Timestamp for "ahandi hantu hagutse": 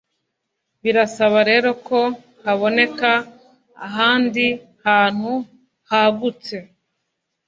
3.87-6.55